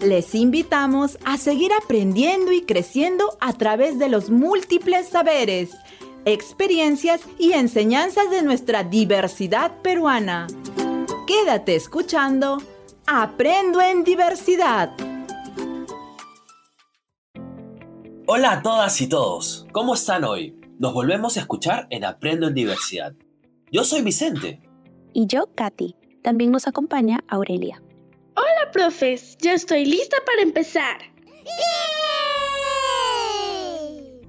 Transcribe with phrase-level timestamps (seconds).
[0.00, 5.70] Les invitamos a seguir aprendiendo y creciendo a través de los múltiples saberes,
[6.24, 10.46] experiencias y enseñanzas de nuestra diversidad peruana.
[11.26, 12.58] Quédate escuchando
[13.06, 14.94] Aprendo en Diversidad.
[18.26, 20.60] Hola a todas y todos, ¿cómo están hoy?
[20.78, 23.14] Nos volvemos a escuchar en Aprendo en Diversidad.
[23.72, 24.60] Yo soy Vicente.
[25.12, 25.96] Y yo, Katy.
[26.22, 27.82] También nos acompaña Aurelia.
[28.72, 29.36] Profes.
[29.38, 30.98] Ya estoy lista para empezar.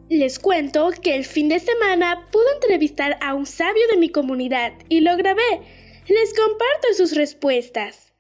[0.10, 4.74] Les cuento que el fin de semana pude entrevistar a un sabio de mi comunidad
[4.90, 5.62] y lo grabé.
[6.08, 8.12] Les comparto sus respuestas.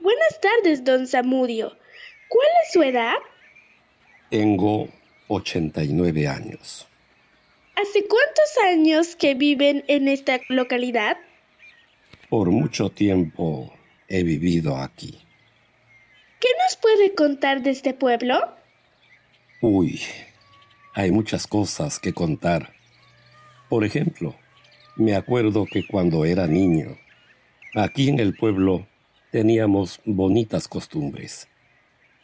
[0.00, 1.76] Buenas tardes, don Samudio.
[2.28, 3.14] ¿Cuál es su edad?
[4.30, 4.88] Tengo
[5.28, 6.86] 89 años.
[7.74, 11.16] ¿Hace cuántos años que viven en esta localidad?
[12.28, 13.72] Por mucho tiempo
[14.08, 15.18] he vivido aquí.
[16.40, 18.54] ¿Qué nos puede contar de este pueblo?
[19.60, 20.00] Uy,
[20.94, 22.72] hay muchas cosas que contar.
[23.68, 24.34] Por ejemplo,
[24.96, 26.96] me acuerdo que cuando era niño,
[27.74, 28.86] aquí en el pueblo
[29.30, 31.48] teníamos bonitas costumbres,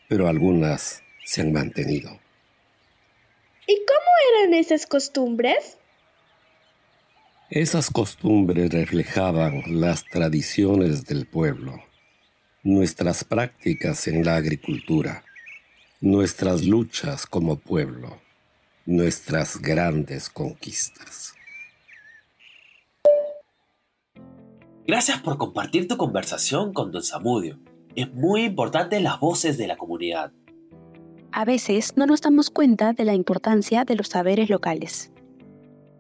[0.08, 2.18] pero algunas se han mantenido.
[3.66, 5.78] ¿Y cómo eran esas costumbres?
[7.54, 11.80] Esas costumbres reflejaban las tradiciones del pueblo,
[12.64, 15.22] nuestras prácticas en la agricultura,
[16.00, 18.18] nuestras luchas como pueblo,
[18.86, 21.34] nuestras grandes conquistas.
[24.84, 27.60] Gracias por compartir tu conversación con Don Samudio.
[27.94, 30.32] Es muy importante las voces de la comunidad.
[31.30, 35.13] A veces no nos damos cuenta de la importancia de los saberes locales.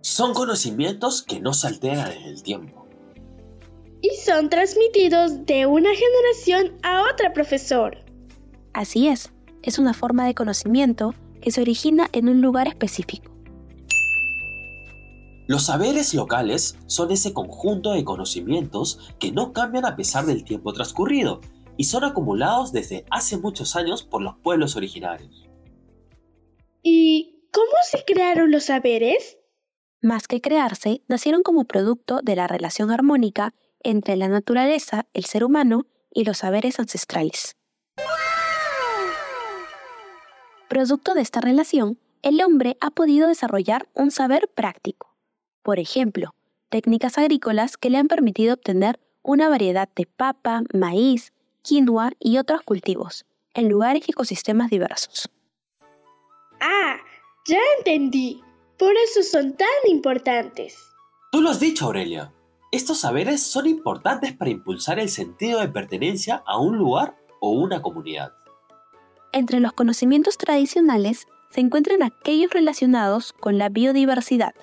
[0.04, 2.86] Son conocimientos que no se alteran en el tiempo.
[4.02, 8.04] Y son transmitidos de una generación a otra, profesor.
[8.74, 13.32] Así es, es una forma de conocimiento que se origina en un lugar específico.
[15.46, 20.74] Los saberes locales son ese conjunto de conocimientos que no cambian a pesar del tiempo
[20.74, 21.40] transcurrido
[21.78, 25.48] y son acumulados desde hace muchos años por los pueblos originarios.
[26.82, 29.38] ¿Y cómo se crearon los saberes?
[30.04, 35.44] Más que crearse, nacieron como producto de la relación armónica entre la naturaleza, el ser
[35.44, 37.56] humano y los saberes ancestrales.
[40.68, 45.14] Producto de esta relación, el hombre ha podido desarrollar un saber práctico.
[45.62, 46.34] Por ejemplo,
[46.68, 51.32] técnicas agrícolas que le han permitido obtener una variedad de papa, maíz,
[51.62, 55.30] quinoa y otros cultivos, en lugares y ecosistemas diversos.
[56.60, 56.96] Ah,
[57.46, 58.42] ya entendí.
[58.84, 60.76] Por eso son tan importantes.
[61.32, 62.34] Tú lo has dicho, Aurelia.
[62.70, 67.80] Estos saberes son importantes para impulsar el sentido de pertenencia a un lugar o una
[67.80, 68.34] comunidad.
[69.32, 74.54] Entre los conocimientos tradicionales se encuentran aquellos relacionados con la biodiversidad,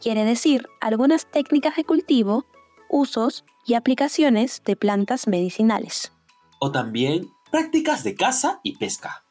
[0.00, 2.46] quiere decir algunas técnicas de cultivo,
[2.90, 6.10] usos y aplicaciones de plantas medicinales.
[6.58, 9.24] O también prácticas de caza y pesca.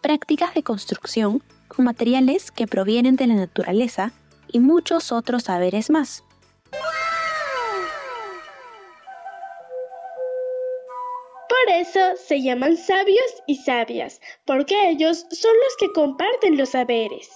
[0.00, 4.12] Prácticas de construcción con materiales que provienen de la naturaleza
[4.48, 6.24] y muchos otros saberes más.
[11.48, 17.28] Por eso se llaman sabios y sabias, porque ellos son los que comparten los saberes.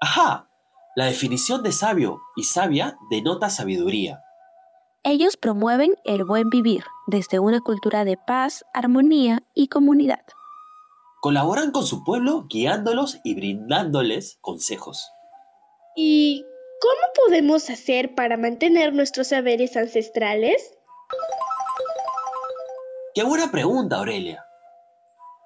[0.00, 0.48] Ajá,
[0.94, 4.22] la definición de sabio y sabia denota sabiduría.
[5.04, 10.22] Ellos promueven el buen vivir desde una cultura de paz, armonía y comunidad
[11.22, 15.12] colaboran con su pueblo guiándolos y brindándoles consejos.
[15.94, 16.44] ¿Y
[16.80, 20.76] cómo podemos hacer para mantener nuestros saberes ancestrales?
[23.14, 24.44] Qué buena pregunta, Aurelia.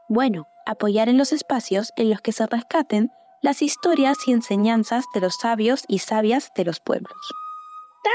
[0.08, 3.10] Bueno, apoyar en los espacios en los que se rescaten
[3.42, 7.12] las historias y enseñanzas de los sabios y sabias de los pueblos.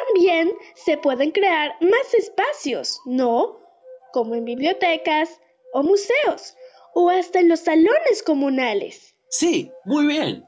[0.07, 3.59] También se pueden crear más espacios, ¿no?
[4.13, 5.39] Como en bibliotecas
[5.73, 6.55] o museos,
[6.93, 9.15] o hasta en los salones comunales.
[9.29, 10.43] Sí, muy bien.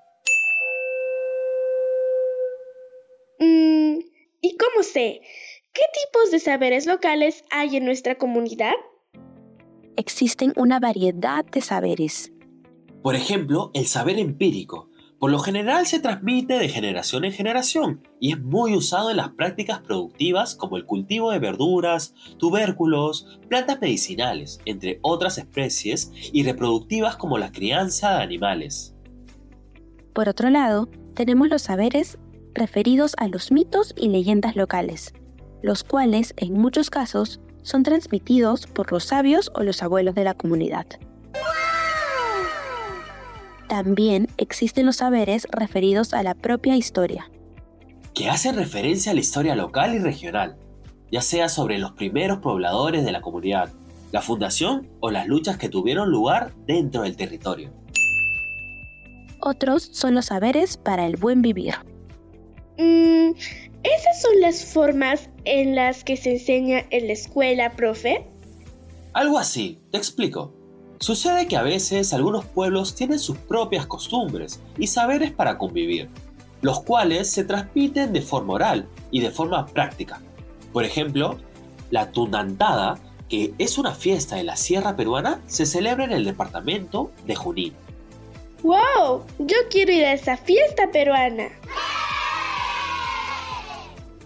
[3.39, 3.99] Mm,
[4.41, 5.21] ¿Y cómo sé?
[5.73, 8.73] ¿Qué tipos de saberes locales hay en nuestra comunidad?
[9.95, 12.31] Existen una variedad de saberes.
[13.01, 14.89] Por ejemplo, el saber empírico,
[15.23, 19.29] por lo general se transmite de generación en generación y es muy usado en las
[19.29, 27.15] prácticas productivas como el cultivo de verduras, tubérculos, plantas medicinales, entre otras especies, y reproductivas
[27.15, 28.97] como la crianza de animales.
[30.11, 32.17] Por otro lado, tenemos los saberes
[32.53, 35.13] referidos a los mitos y leyendas locales.
[35.61, 40.33] los cuales en muchos casos son transmitidos por los sabios o los abuelos de la
[40.33, 40.85] comunidad.
[43.73, 47.31] También existen los saberes referidos a la propia historia,
[48.13, 50.57] que hacen referencia a la historia local y regional,
[51.11, 53.71] ya sea sobre los primeros pobladores de la comunidad,
[54.11, 57.71] la fundación o las luchas que tuvieron lugar dentro del territorio.
[59.39, 61.73] Otros son los saberes para el buen vivir.
[62.77, 63.31] Mm,
[63.81, 68.27] ¿Esas son las formas en las que se enseña en la escuela, profe?
[69.13, 70.62] Algo así, te explico.
[71.03, 76.07] Sucede que a veces algunos pueblos tienen sus propias costumbres y saberes para convivir,
[76.61, 80.21] los cuales se transmiten de forma oral y de forma práctica.
[80.71, 81.39] Por ejemplo,
[81.91, 87.11] la tunantada, que es una fiesta en la sierra peruana, se celebra en el departamento
[87.27, 87.73] de Junín.
[88.61, 89.25] ¡Wow!
[89.39, 91.49] Yo quiero ir a esa fiesta peruana.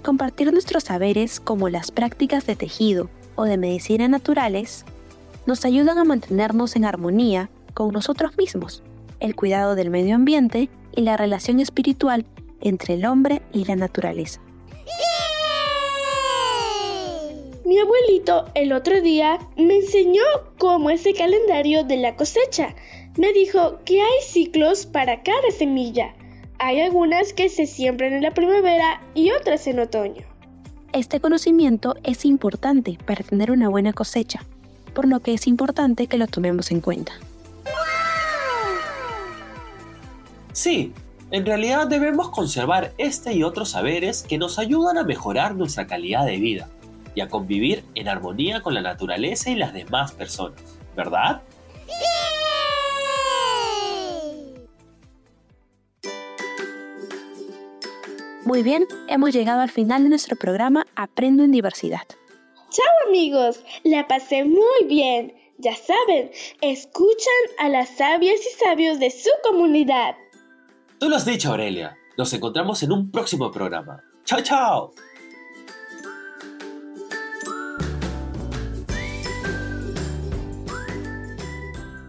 [0.04, 4.86] Compartir nuestros saberes como las prácticas de tejido o de medicina naturales
[5.48, 8.84] nos ayudan a mantenernos en armonía con nosotros mismos,
[9.20, 12.26] el cuidado del medio ambiente y la relación espiritual
[12.62, 14.42] entre el hombre y la naturaleza.
[17.66, 20.24] Mi abuelito el otro día me enseñó
[20.58, 22.76] cómo es el calendario de la cosecha.
[23.18, 26.14] Me dijo que hay ciclos para cada semilla.
[26.60, 30.24] Hay algunas que se siembran en la primavera y otras en otoño.
[30.94, 34.46] Este conocimiento es importante para tener una buena cosecha,
[34.98, 37.12] por lo que es importante que lo tomemos en cuenta.
[40.54, 40.92] Sí,
[41.30, 46.26] en realidad debemos conservar este y otros saberes que nos ayudan a mejorar nuestra calidad
[46.26, 46.68] de vida
[47.14, 50.60] y a convivir en armonía con la naturaleza y las demás personas,
[50.96, 51.44] ¿verdad?
[58.46, 62.08] Muy bien, hemos llegado al final de nuestro programa Aprendo en Diversidad.
[62.70, 65.34] Chao amigos, la pasé muy bien.
[65.58, 66.32] Ya saben,
[66.62, 70.16] escuchan a las sabias y sabios de su comunidad.
[71.00, 71.96] Tú lo has dicho, Aurelia.
[72.18, 74.04] Nos encontramos en un próximo programa.
[74.26, 74.92] ¡Chao, chao!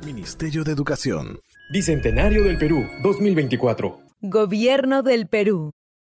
[0.04, 1.40] Ministerio de Educación.
[1.72, 3.98] Bicentenario del Perú 2024.
[4.22, 5.72] Gobierno del Perú.